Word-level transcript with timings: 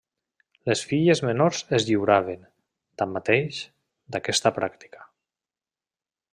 Les 0.69 0.79
filles 0.91 1.21
menors 1.27 1.59
es 1.79 1.85
lliuraven, 1.89 2.41
tanmateix, 3.03 3.61
d'aquesta 4.17 4.57
pràctica. 4.59 5.07